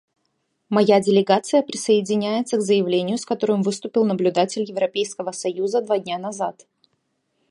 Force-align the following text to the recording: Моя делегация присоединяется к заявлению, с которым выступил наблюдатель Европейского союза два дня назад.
Моя 0.67 0.99
делегация 0.99 1.61
присоединяется 1.61 2.57
к 2.57 2.61
заявлению, 2.61 3.19
с 3.19 3.25
которым 3.27 3.61
выступил 3.61 4.03
наблюдатель 4.03 4.63
Европейского 4.67 5.31
союза 5.31 5.79
два 5.83 5.99
дня 5.99 6.17
назад. 6.17 6.65